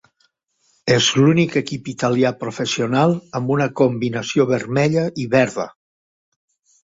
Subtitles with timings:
[0.93, 5.67] És l'únic equip italià professional amb una combinació vermella i verda.